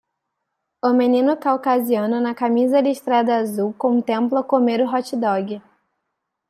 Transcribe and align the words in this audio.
O 0.81 0.93
menino 0.93 1.37
caucasiano 1.37 2.19
na 2.19 2.33
camisa 2.33 2.81
listrada 2.81 3.37
azul 3.41 3.71
contempla 3.85 4.41
comer 4.51 4.79
o 4.81 4.87
hotdog. 4.91 5.47